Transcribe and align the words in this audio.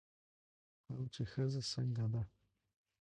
هم 0.87 1.01
چې 1.13 1.21
ښځه 1.31 1.61
څنګه 1.73 2.05
ده 2.13 2.21